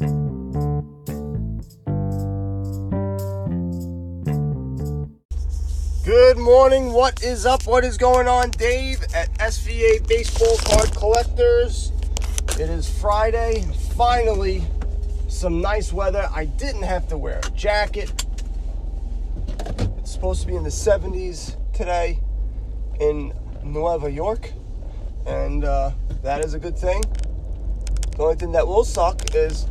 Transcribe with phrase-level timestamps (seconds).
[0.00, 0.08] Good
[6.38, 6.94] morning.
[6.94, 7.66] What is up?
[7.66, 8.48] What is going on?
[8.52, 11.92] Dave at SVA Baseball Card Collectors.
[12.52, 13.66] It is Friday.
[13.94, 14.64] Finally,
[15.28, 16.30] some nice weather.
[16.34, 18.24] I didn't have to wear a jacket.
[19.98, 22.20] It's supposed to be in the 70s today
[23.00, 24.50] in Nueva York,
[25.26, 25.90] and uh,
[26.22, 27.02] that is a good thing.
[28.16, 29.66] The only thing that will suck is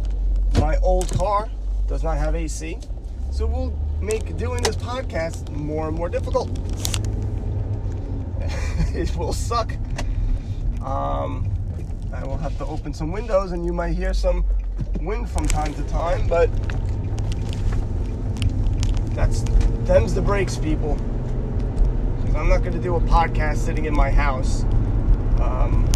[0.69, 1.49] my old car
[1.87, 2.77] does not have AC,
[3.31, 6.47] so we'll make doing this podcast more and more difficult.
[8.93, 9.73] it will suck.
[10.83, 11.51] Um,
[12.13, 14.45] I will have to open some windows, and you might hear some
[15.01, 16.51] wind from time to time, but
[19.15, 19.41] that's
[19.87, 20.93] them's the breaks, people.
[22.17, 24.65] Because I'm not going to do a podcast sitting in my house,
[25.31, 25.89] because um,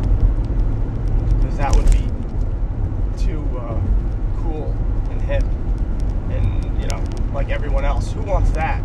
[1.57, 2.03] that would be
[3.23, 3.79] too uh,
[4.43, 4.75] cool
[5.09, 5.43] and hip,
[6.29, 7.01] and you know,
[7.33, 8.11] like everyone else.
[8.11, 8.81] Who wants that?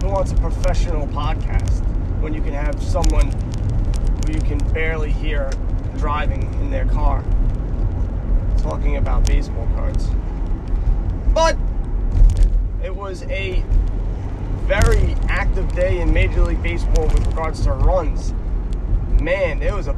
[0.00, 1.84] Who wants a professional podcast
[2.20, 3.28] when you can have someone
[4.24, 5.50] who you can barely hear
[5.96, 7.24] driving in their car
[8.58, 10.10] talking about baseball cards?
[11.34, 11.58] But
[12.84, 13.64] it was a
[14.66, 18.32] very active day in Major League Baseball with regards to runs.
[19.20, 19.94] Man, there was a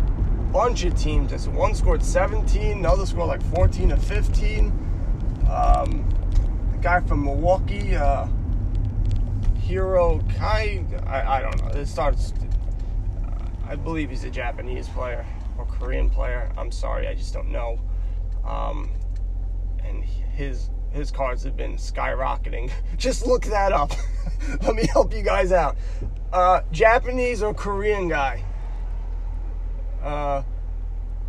[0.55, 1.47] bunch of teams.
[1.49, 4.73] One scored 17, another scored like 14 or 15.
[5.51, 6.09] Um,
[6.87, 8.29] guy from Milwaukee, uh,
[9.59, 11.81] Hiro Kai, I, I don't know.
[11.81, 12.33] It starts.
[13.67, 15.27] I believe he's a Japanese player
[15.59, 16.49] or Korean player.
[16.57, 17.81] I'm sorry, I just don't know.
[18.45, 18.93] Um,
[19.85, 22.71] and his his cards have been skyrocketing.
[22.97, 23.91] Just look that up.
[24.63, 25.77] Let me help you guys out.
[26.33, 28.45] Uh, Japanese or Korean guy?
[30.01, 30.45] Uh,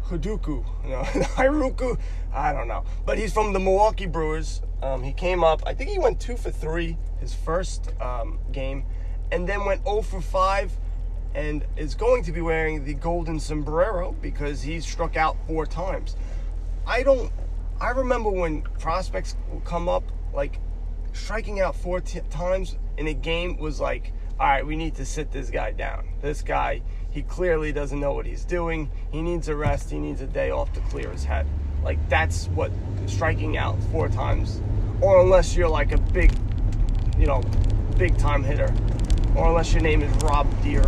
[0.09, 1.99] Haduku, no, Hiruku,
[2.33, 2.83] I don't know.
[3.05, 4.61] But he's from the Milwaukee Brewers.
[4.81, 8.85] Um, he came up, I think he went two for three his first um, game,
[9.31, 10.71] and then went 0 for 5
[11.35, 16.15] and is going to be wearing the golden sombrero because he struck out four times.
[16.85, 17.31] I don't
[17.79, 20.03] I remember when prospects come up,
[20.33, 20.59] like
[21.13, 25.05] striking out four t- times in a game was like, all right, we need to
[25.05, 26.07] sit this guy down.
[26.21, 26.81] This guy,
[27.11, 28.89] he clearly doesn't know what he's doing.
[29.11, 29.89] He needs a rest.
[29.89, 31.47] He needs a day off to clear his head.
[31.83, 32.71] Like that's what
[33.05, 34.61] striking out four times,
[35.01, 36.33] or unless you're like a big,
[37.17, 37.41] you know,
[37.97, 38.73] big time hitter,
[39.35, 40.85] or unless your name is Rob Deer.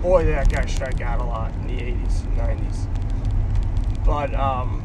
[0.00, 2.98] Boy, that guy strike out a lot in the 80s and 90s
[4.08, 4.82] but um,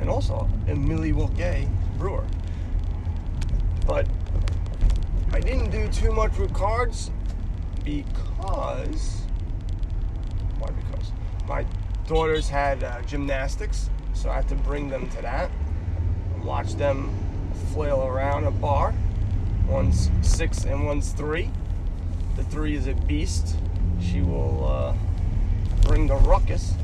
[0.00, 1.68] and also a Milwaukee
[1.98, 2.24] Brewer.
[3.88, 4.06] But
[5.32, 7.10] I didn't do too much with cards
[7.84, 9.22] because
[10.58, 10.70] why?
[10.70, 11.12] Because
[11.48, 11.66] my
[12.06, 15.50] daughters had uh, gymnastics, so I had to bring them to that
[16.34, 17.14] and watch them
[17.72, 18.94] flail around a bar.
[19.68, 21.50] One's six and one's three.
[22.36, 23.56] The three is a beast.
[24.00, 24.94] She will uh,
[25.82, 26.74] bring the ruckus.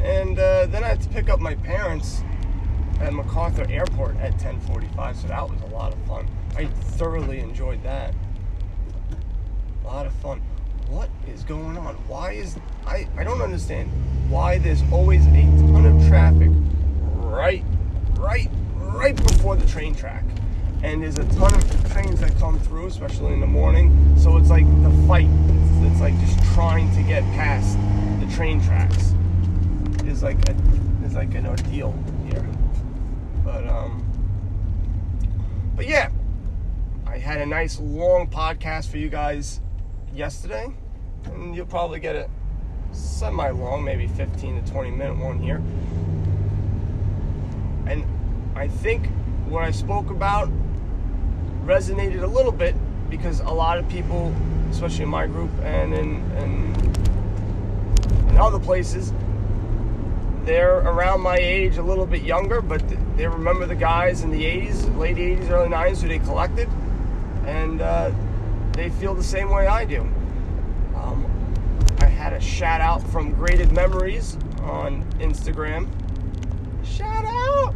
[0.00, 2.22] And uh, then I had to pick up my parents
[3.00, 6.28] at MacArthur Airport at 10:45, so that was a lot of fun.
[6.56, 8.14] I thoroughly enjoyed that.
[9.90, 10.40] Lot of fun.
[10.88, 11.96] What is going on?
[12.06, 12.56] Why is
[12.86, 13.90] I I don't understand
[14.30, 16.48] why there's always a ton of traffic
[17.16, 17.64] right
[18.16, 20.22] right right before the train track.
[20.84, 24.16] And there's a ton of trains that come through, especially in the morning.
[24.16, 25.26] So it's like the fight.
[25.28, 27.76] It's, it's like just trying to get past
[28.20, 29.12] the train tracks
[30.06, 30.54] is like a
[31.04, 31.92] is like an ordeal
[32.30, 32.46] here.
[33.44, 34.04] But um
[35.74, 36.10] but yeah,
[37.08, 39.60] I had a nice long podcast for you guys
[40.14, 40.72] yesterday,
[41.24, 42.28] and you'll probably get a
[42.92, 45.62] semi long, maybe 15 to 20 minute one here.
[47.86, 48.04] And
[48.54, 49.06] I think
[49.48, 50.50] what I spoke about
[51.64, 52.74] resonated a little bit
[53.10, 54.34] because a lot of people,
[54.70, 56.74] especially in my group and in, in,
[58.30, 59.12] in other places,
[60.44, 62.82] they're around my age, a little bit younger, but
[63.16, 66.68] they remember the guys in the 80s, late 80s, early 90s who they collected,
[67.44, 68.10] and uh,
[68.80, 70.00] they feel the same way I do.
[70.94, 71.26] Um,
[71.98, 75.86] I had a shout out from Graded Memories on Instagram.
[76.82, 77.74] Shout out!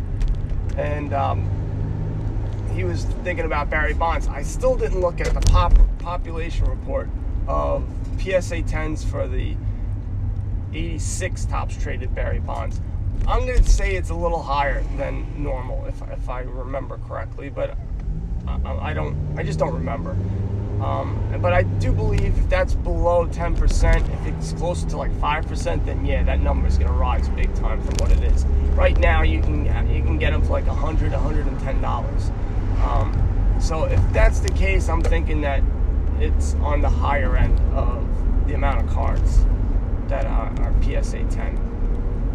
[0.78, 4.28] And um, he was thinking about Barry Bonds.
[4.28, 7.10] I still didn't look at the pop population report
[7.48, 7.86] of
[8.18, 9.54] PSA 10s for the
[10.72, 12.80] 86 Topps traded Barry Bonds.
[13.28, 17.50] I'm going to say it's a little higher than normal, if, if I remember correctly,
[17.50, 17.76] but
[18.46, 19.16] I, I don't.
[19.38, 20.16] I just don't remember.
[20.80, 25.84] Um, but I do believe if that's below 10%, if it's closer to like 5%,
[25.84, 28.44] then yeah, that number is going to rise big time from what it is.
[28.74, 32.84] Right now, you can you can get them for like 100 $110.
[32.84, 35.62] Um, so if that's the case, I'm thinking that
[36.18, 38.06] it's on the higher end of
[38.46, 39.44] the amount of cards
[40.08, 41.74] that are, are PSA 10.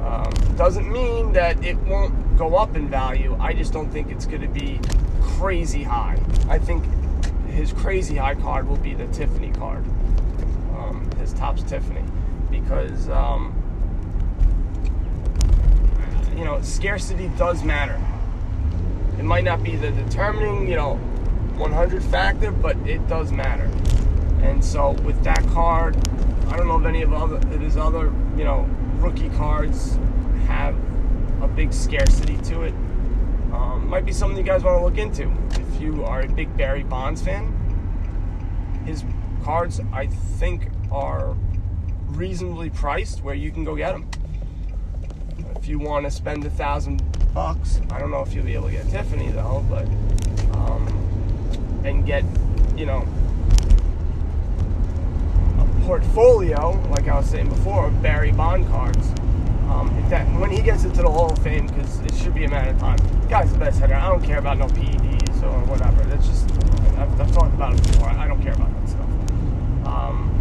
[0.04, 3.36] Um, doesn't mean that it won't go up in value.
[3.40, 4.80] I just don't think it's going to be
[5.22, 6.18] crazy high.
[6.48, 6.86] I think
[7.60, 9.84] his crazy high card will be the Tiffany card,
[10.78, 12.04] um, his Topps Tiffany,
[12.50, 13.54] because um,
[16.38, 18.00] you know scarcity does matter.
[19.18, 20.96] It might not be the determining, you know,
[21.58, 23.70] 100 factor, but it does matter.
[24.42, 25.98] And so with that card,
[26.48, 28.06] I don't know if any of other his other,
[28.38, 28.70] you know,
[29.00, 30.00] rookie cards
[30.48, 30.76] have
[31.42, 32.74] a big scarcity to it.
[33.52, 35.30] Um, might be something you guys want to look into.
[35.80, 37.54] You are a big Barry Bonds fan,
[38.86, 39.06] his
[39.44, 41.38] cards I think are
[42.08, 44.10] reasonably priced where you can go get them.
[45.56, 47.02] If you want to spend a thousand
[47.34, 49.86] bucks, I don't know if you'll be able to get Tiffany though, but
[50.58, 50.86] um,
[51.86, 52.26] and get
[52.76, 53.08] you know
[55.60, 59.08] a portfolio like I was saying before of Barry Bond cards.
[59.70, 62.50] Um, that when he gets into the Hall of Fame, because it should be a
[62.50, 62.98] matter of time.
[63.30, 63.94] Guy's the best hitter.
[63.94, 64.68] I don't care about no
[65.40, 66.04] PEDs or whatever.
[66.04, 66.50] That's just
[66.98, 68.10] I've, I've talked about it before.
[68.10, 69.10] I don't care about that stuff.
[69.86, 70.36] Um,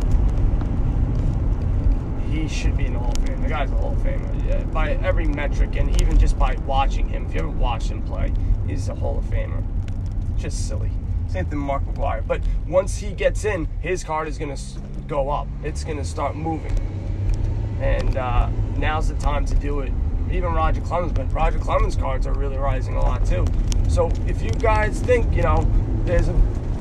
[2.30, 3.42] he should be in the Hall of Fame.
[3.42, 7.08] The guy's a Hall of Famer yeah, by every metric, and even just by watching
[7.08, 7.26] him.
[7.26, 8.32] If you ever watched him play,
[8.66, 9.62] he's a Hall of Famer.
[10.36, 10.90] Just silly.
[11.28, 12.26] Same thing with Mark McGwire.
[12.26, 14.62] But once he gets in, his card is going to
[15.06, 15.46] go up.
[15.62, 16.76] It's going to start moving.
[17.80, 19.92] And uh, now's the time to do it.
[20.30, 23.46] Even Roger Clemens, but Roger Clemens cards are really rising a lot too.
[23.88, 25.67] So if you guys think, you know,
[26.05, 26.32] there's a,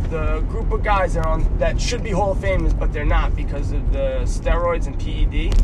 [0.10, 3.36] the group of guys that on that should be Hall of Famers, but they're not
[3.36, 5.58] because of the steroids and PED,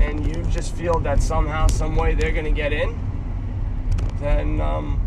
[0.00, 2.98] and you just feel that somehow, some way they're to get in,
[4.20, 5.00] then um,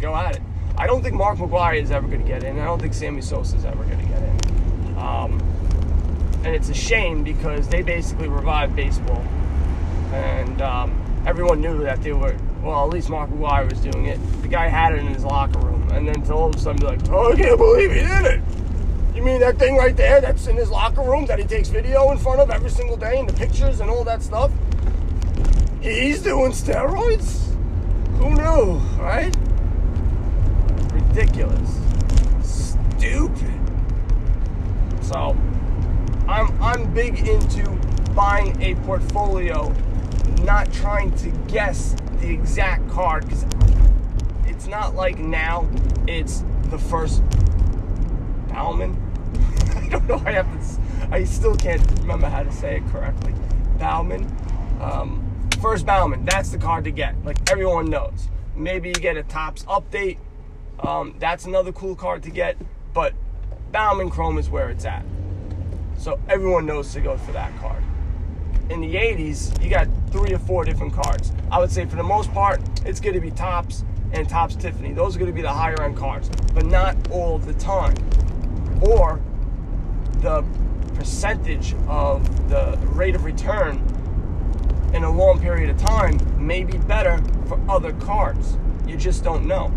[0.00, 0.42] go at it.
[0.76, 2.58] I don't think Mark McGwire is ever to get in.
[2.58, 4.96] I don't think Sammy Sosa is ever to get in.
[4.98, 5.40] Um,
[6.44, 9.22] and it's a shame because they basically revived baseball,
[10.12, 12.36] and um, everyone knew that they were.
[12.62, 14.18] Well, at least Mark McGwire was doing it.
[14.42, 16.80] The guy had it in his locker room, and then to all of a sudden
[16.80, 18.42] be like, "Oh, I can't believe he did it."
[19.14, 22.10] You mean that thing right there that's in his locker room that he takes video
[22.10, 24.52] in front of every single day and the pictures and all that stuff?
[25.80, 27.54] He's doing steroids?
[28.18, 29.34] Who knew, right?
[30.92, 31.80] Ridiculous.
[32.42, 33.60] Stupid.
[35.00, 35.36] So,
[36.28, 37.68] I'm I'm big into
[38.14, 39.74] buying a portfolio,
[40.42, 43.44] not trying to guess the exact card because
[44.46, 45.68] it's not like now
[46.06, 47.22] it's the first
[48.48, 48.96] Bowman.
[49.76, 50.22] I don't know.
[50.24, 51.14] I have to.
[51.14, 53.34] I still can't remember how to say it correctly.
[53.78, 54.24] Bowman.
[54.80, 56.24] Um, first Bowman.
[56.24, 57.22] That's the card to get.
[57.24, 58.28] Like everyone knows.
[58.54, 60.18] Maybe you get a Topps update.
[60.80, 62.56] Um, that's another cool card to get.
[62.92, 63.14] But
[63.72, 65.04] Bowman Chrome is where it's at.
[65.96, 67.82] So everyone knows to go for that card.
[68.70, 71.32] In the 80s, you got three or four different cards.
[71.50, 74.92] I would say for the most part, it's going to be Topps and Topps Tiffany.
[74.92, 77.96] Those are going to be the higher end cards, but not all the time.
[78.80, 79.20] Or
[80.20, 80.44] the
[80.94, 83.78] percentage of the rate of return
[84.94, 88.56] in a long period of time may be better for other cards.
[88.86, 89.72] You just don't know.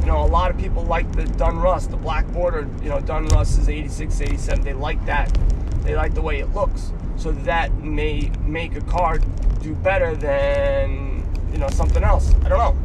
[0.00, 3.58] You know, a lot of people like the Donruss, the black border, you know, Donruss
[3.58, 4.64] is 86, 87.
[4.64, 5.36] They like that.
[5.82, 6.92] They like the way it looks.
[7.16, 9.24] So that may make a card
[9.62, 12.34] do better than, you know, something else.
[12.44, 12.76] I don't know.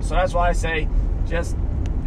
[0.00, 0.88] So that's why I say
[1.26, 1.56] just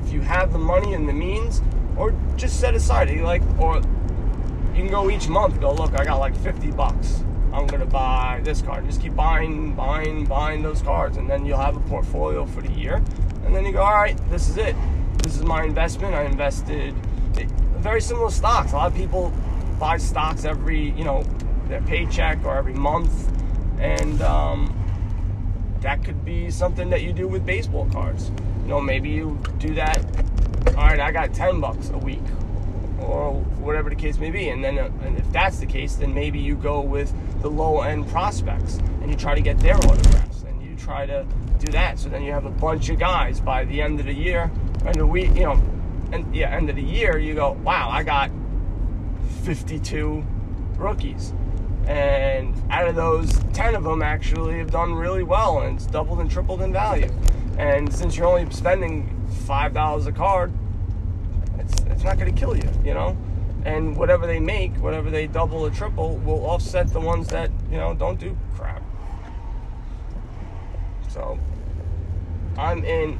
[0.03, 1.62] if you have the money and the means,
[1.97, 6.03] or just set aside, you like, or you can go each month, go, look, I
[6.03, 7.24] got like 50 bucks.
[7.53, 8.85] I'm gonna buy this card.
[8.85, 12.71] Just keep buying, buying, buying those cards, and then you'll have a portfolio for the
[12.71, 13.01] year
[13.45, 14.75] and then you go, all right, this is it.
[15.21, 16.15] This is my investment.
[16.15, 16.95] I invested
[17.38, 17.45] eh,
[17.77, 18.74] very similar stocks.
[18.74, 19.31] A lot of people
[19.79, 21.24] buy stocks every, you know,
[21.67, 23.31] their paycheck or every month,
[23.79, 24.75] and um,
[25.81, 28.31] that could be something that you do with baseball cards.
[28.63, 30.03] You know, maybe you do that.
[30.69, 32.24] All right, I got ten bucks a week,
[33.00, 36.13] or whatever the case may be, and then uh, and if that's the case, then
[36.13, 40.43] maybe you go with the low end prospects and you try to get their autographs,
[40.43, 41.25] and you try to
[41.60, 42.00] do that.
[42.00, 44.51] So then you have a bunch of guys by the end of the year,
[44.86, 45.62] and the week, you know,
[46.12, 48.31] and yeah, end of the year, you go, wow, I got
[49.43, 50.25] 52
[50.77, 51.34] rookies.
[51.87, 56.19] And out of those, 10 of them actually have done really well, and it's doubled
[56.19, 57.11] and tripled in value.
[57.57, 59.09] And since you're only spending
[59.47, 60.51] $5 a card,
[61.59, 63.17] it's, It's not going to kill you, you know.
[63.63, 67.77] And whatever they make, whatever they double or triple, will offset the ones that you
[67.77, 68.83] know don't do crap.
[71.09, 71.39] So
[72.57, 73.19] I'm in.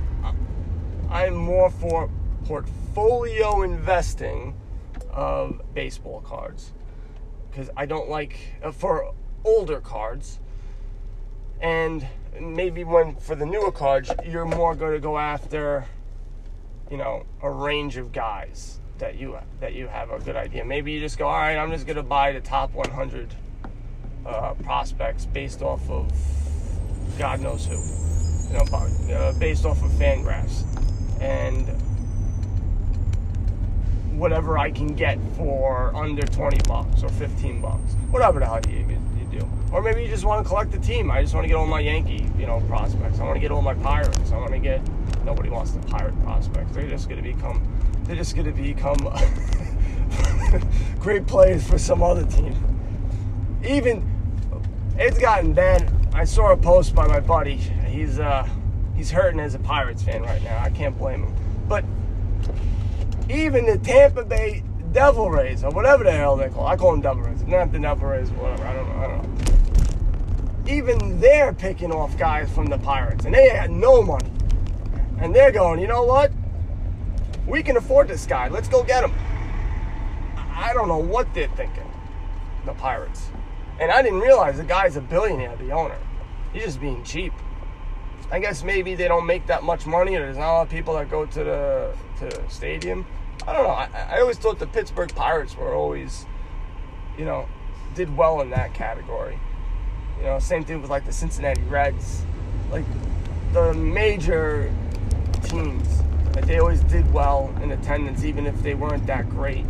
[1.10, 2.10] I'm more for
[2.45, 4.53] portfolio investing
[5.12, 6.74] of baseball cards
[7.56, 9.14] because I don't like uh, for
[9.46, 10.40] older cards.
[11.62, 12.06] And
[12.40, 15.86] maybe when for the newer cards you're more going to go after
[16.92, 20.66] you know a range of guys that you that you have a good idea.
[20.66, 23.34] Maybe you just go all right i'm just going to buy the top 100
[24.26, 26.12] uh, prospects based off of
[27.18, 27.78] god knows who.
[28.52, 30.64] You know uh, based off of fangraphs.
[31.22, 31.70] And
[34.17, 38.79] whatever i can get for under 20 bucks or 15 bucks whatever the hell you,
[38.79, 41.12] you do or maybe you just want to collect the team.
[41.12, 43.19] I just want to get all my Yankee, you know, prospects.
[43.19, 44.31] I want to get all my Pirates.
[44.31, 44.81] I want to get.
[45.25, 46.74] Nobody wants the Pirate prospects.
[46.74, 47.62] They're just going to become.
[48.03, 48.98] They're just going to become
[51.00, 52.55] great players for some other team.
[53.67, 54.10] Even
[54.98, 55.91] it's gotten bad.
[56.13, 57.57] I saw a post by my buddy.
[57.57, 58.48] He's uh,
[58.95, 60.63] he's hurting as a Pirates fan right now.
[60.63, 61.36] I can't blame him.
[61.67, 61.84] But
[63.29, 66.67] even the Tampa Bay Devil Rays or whatever the hell they call.
[66.67, 66.72] It.
[66.72, 67.44] I call them Devil Rays.
[67.44, 68.63] Not the Devil Rays, whatever.
[68.65, 68.96] I don't know.
[68.96, 69.55] I don't know
[70.67, 74.29] even they're picking off guys from the Pirates, and they had no money.
[75.20, 76.32] And they're going, you know what?
[77.48, 78.50] We can afford this guy.
[78.50, 79.13] Let's go get him.
[80.36, 81.89] I don't know what they're thinking,
[82.65, 83.29] the Pirates.
[83.79, 85.98] And I didn't realize the guy's a billionaire, the owner.
[86.53, 87.34] He's just being cheap.
[88.32, 90.70] I guess maybe they don't make that much money, or there's not a lot of
[90.70, 93.05] people that go to the to stadium.
[93.48, 93.69] I don't know.
[93.69, 96.25] I, I always thought the Pittsburgh Pirates were always,
[97.17, 97.48] you know,
[97.93, 99.39] did well in that category.
[100.17, 102.24] You know, same thing with like the Cincinnati Reds,
[102.72, 102.86] like
[103.53, 104.74] the major
[105.43, 105.88] teams.
[106.36, 109.65] Like they always did well in attendance, even if they weren't that great,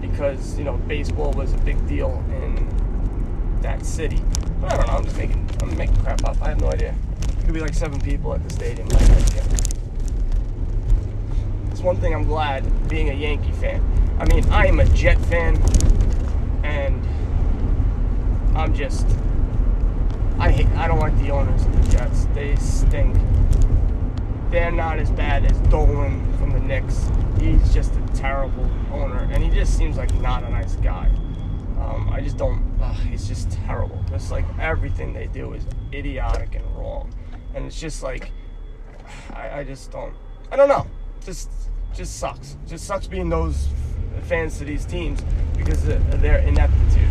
[0.00, 2.68] because you know baseball was a big deal in
[3.62, 4.22] that city.
[4.60, 4.92] But I don't know.
[4.94, 6.40] I'm just making I'm making crap up.
[6.42, 6.94] I have no idea.
[7.38, 8.88] It could be like seven people at the stadium.
[8.88, 9.77] Like
[11.78, 13.80] it's one thing I'm glad being a Yankee fan.
[14.18, 15.56] I mean, I am a Jet fan,
[16.64, 17.00] and
[18.56, 19.06] I'm just
[20.40, 20.66] I hate.
[20.70, 22.24] I don't like the owners of the Jets.
[22.34, 23.16] They stink.
[24.50, 27.08] They're not as bad as Dolan from the Knicks.
[27.38, 31.06] He's just a terrible owner, and he just seems like not a nice guy.
[31.78, 32.60] Um, I just don't.
[32.82, 34.04] Uh, it's just terrible.
[34.12, 37.14] It's like everything they do is idiotic and wrong,
[37.54, 38.32] and it's just like
[39.32, 40.16] I, I just don't.
[40.50, 40.84] I don't know.
[41.28, 41.50] Just
[41.94, 42.56] just sucks.
[42.66, 43.68] Just sucks being those
[44.22, 45.20] fans to these teams
[45.58, 47.06] because of their ineptitude.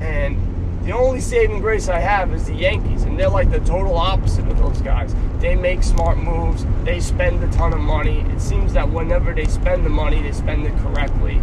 [0.00, 0.38] And
[0.86, 4.46] the only saving grace I have is the Yankees, and they're like the total opposite
[4.46, 5.12] of those guys.
[5.40, 8.20] They make smart moves, they spend a ton of money.
[8.30, 11.42] It seems that whenever they spend the money, they spend it correctly.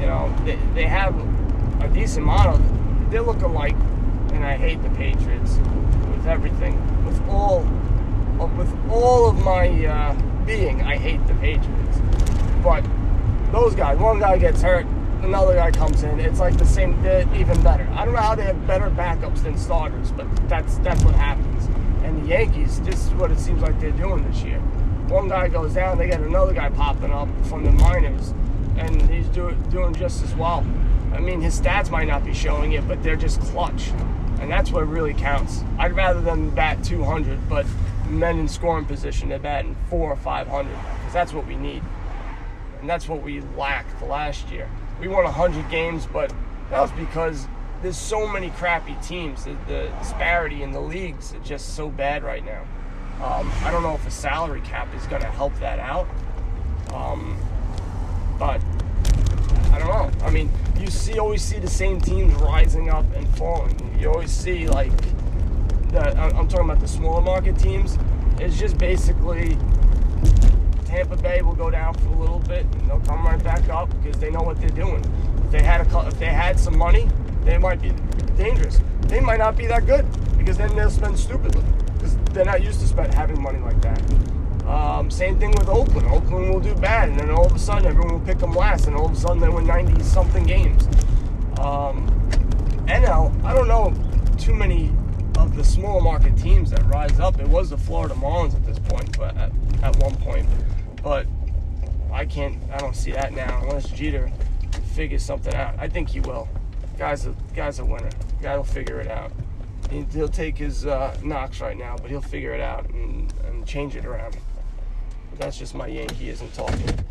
[0.00, 1.14] You know, they, they have
[1.80, 2.58] a decent model.
[3.10, 3.76] They look alike,
[4.32, 5.58] and I hate the Patriots
[6.10, 6.74] with everything,
[7.06, 7.60] with all,
[8.56, 10.82] with all of my uh, being.
[10.82, 11.98] I hate the Patriots,
[12.62, 12.84] but
[13.52, 13.98] those guys.
[13.98, 14.86] One guy gets hurt,
[15.22, 16.94] another guy comes in, it's like the same,
[17.34, 17.88] even better.
[17.92, 21.66] I don't know how they have better backups than starters, but that's that's what happens.
[22.04, 24.58] And the Yankees, this is what it seems like they're doing this year.
[25.08, 28.34] One guy goes down, they get another guy popping up from the minors,
[28.76, 30.66] and he's doing doing just as well.
[31.12, 33.88] I mean, his stats might not be showing it, but they're just clutch,
[34.40, 35.62] and that's what really counts.
[35.78, 37.66] I'd rather them bat 200, but
[38.12, 41.82] men in scoring position, they're batting four or 500, because that's what we need,
[42.80, 44.68] and that's what we lacked last year
[45.02, 46.32] we won 100 games, but
[46.70, 47.48] that was because
[47.82, 49.44] there's so many crappy teams.
[49.44, 52.62] The, the disparity in the leagues is just so bad right now.
[53.20, 56.08] Um, I don't know if a salary cap is going to help that out.
[56.94, 57.36] Um,
[58.38, 58.60] but
[59.72, 60.24] I don't know.
[60.24, 63.96] I mean, you see, always see the same teams rising up and falling.
[63.98, 64.92] You always see like
[65.96, 67.98] I'm talking about the smaller market teams.
[68.38, 69.56] It's just basically
[70.84, 73.90] Tampa Bay will go down for a little bit and they'll come right back up
[74.02, 75.04] because they know what they're doing.
[75.44, 77.08] If they had a, if they had some money,
[77.44, 77.92] they might be
[78.36, 78.80] dangerous.
[79.02, 80.06] They might not be that good
[80.38, 84.00] because then they'll spend stupidly because they're not used to spend having money like that.
[84.66, 86.06] Um, same thing with Oakland.
[86.08, 88.86] Oakland will do bad, and then all of a sudden everyone will pick them last,
[88.86, 90.86] and all of a sudden they win 90 something games.
[91.58, 92.08] Um,
[92.86, 93.92] NL, I don't know
[94.38, 94.92] too many
[95.54, 97.38] the small market teams that rise up.
[97.40, 100.48] It was the Florida Marlins at this point, but at, at one point.
[101.02, 101.26] But
[102.12, 102.58] I can't.
[102.70, 104.30] I don't see that now unless Jeter
[104.94, 105.74] figures something out.
[105.78, 106.48] I think he will.
[106.98, 108.10] Guy's a guy's a winner.
[108.40, 109.32] Guy will figure it out.
[109.90, 113.94] He'll take his uh, knocks right now, but he'll figure it out and, and change
[113.94, 114.36] it around.
[115.30, 117.04] But that's just my Yankeeism talking.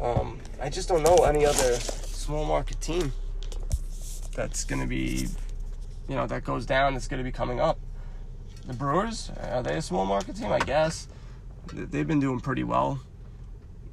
[0.00, 3.12] Um, I just don't know any other small market team
[4.34, 5.26] that's going to be,
[6.10, 7.78] you know, that goes down that's going to be coming up.
[8.66, 10.50] The Brewers, are they a small market team?
[10.50, 11.06] I guess.
[11.72, 13.00] They've been doing pretty well.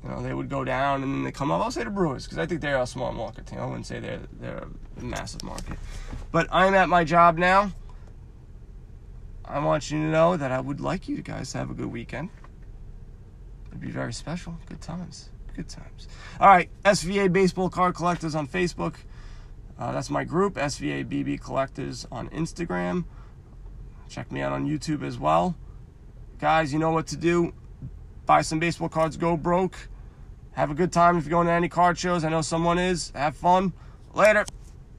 [0.03, 1.61] You know, they would go down and then they come up.
[1.61, 3.59] I'll say the Brewers because I think they're a small market team.
[3.59, 4.67] I wouldn't say they're they're
[4.99, 5.77] a massive market.
[6.31, 7.71] But I'm at my job now.
[9.45, 11.91] I want you to know that I would like you guys to have a good
[11.91, 12.29] weekend.
[13.67, 14.57] It'd be very special.
[14.67, 15.29] Good times.
[15.55, 16.07] Good times.
[16.39, 18.95] All right, SVA Baseball Card Collectors on Facebook.
[19.79, 23.05] Uh, that's my group, SVA BB Collectors on Instagram.
[24.09, 25.55] Check me out on YouTube as well.
[26.39, 27.53] Guys, you know what to do.
[28.25, 29.89] Buy some baseball cards, go broke.
[30.53, 32.23] Have a good time if you're going to any card shows.
[32.23, 33.11] I know someone is.
[33.13, 33.73] Have fun.
[34.13, 34.45] Later.